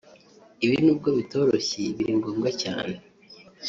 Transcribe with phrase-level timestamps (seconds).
[0.65, 2.93] ibi nubwo bitoroshye biri ngombwa cyane